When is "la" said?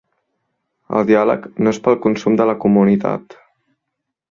2.51-2.57